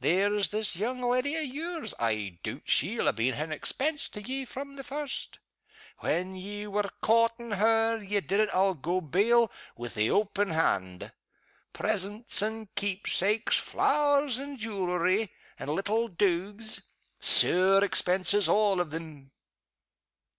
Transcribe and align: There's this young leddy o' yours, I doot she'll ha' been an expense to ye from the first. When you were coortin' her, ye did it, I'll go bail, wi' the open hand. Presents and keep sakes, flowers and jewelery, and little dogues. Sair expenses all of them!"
There's 0.00 0.50
this 0.50 0.76
young 0.76 1.00
leddy 1.00 1.34
o' 1.34 1.40
yours, 1.40 1.94
I 1.98 2.38
doot 2.42 2.64
she'll 2.66 3.10
ha' 3.10 3.16
been 3.16 3.32
an 3.32 3.50
expense 3.52 4.10
to 4.10 4.20
ye 4.20 4.44
from 4.44 4.76
the 4.76 4.84
first. 4.84 5.38
When 6.00 6.36
you 6.36 6.70
were 6.72 6.90
coortin' 7.00 7.52
her, 7.52 7.96
ye 7.96 8.20
did 8.20 8.38
it, 8.38 8.50
I'll 8.52 8.74
go 8.74 9.00
bail, 9.00 9.50
wi' 9.78 9.88
the 9.88 10.10
open 10.10 10.50
hand. 10.50 11.10
Presents 11.72 12.42
and 12.42 12.68
keep 12.74 13.08
sakes, 13.08 13.56
flowers 13.56 14.36
and 14.38 14.58
jewelery, 14.58 15.32
and 15.58 15.70
little 15.70 16.08
dogues. 16.08 16.82
Sair 17.18 17.82
expenses 17.82 18.46
all 18.46 18.82
of 18.82 18.90
them!" 18.90 19.30